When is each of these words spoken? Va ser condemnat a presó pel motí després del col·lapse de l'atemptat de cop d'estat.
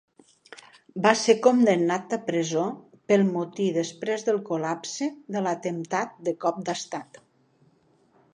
Va 1.05 1.09
ser 1.23 1.33
condemnat 1.47 2.15
a 2.17 2.19
presó 2.29 2.63
pel 3.13 3.25
motí 3.35 3.67
després 3.77 4.27
del 4.31 4.41
col·lapse 4.51 5.11
de 5.37 5.45
l'atemptat 5.49 6.19
de 6.31 6.35
cop 6.47 6.61
d'estat. 6.71 7.23